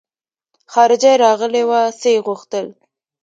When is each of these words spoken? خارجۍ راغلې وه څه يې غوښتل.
خارجۍ 0.71 1.15
راغلې 1.25 1.63
وه 1.69 1.81
څه 1.99 2.07
يې 2.13 2.19
غوښتل. 2.25 2.65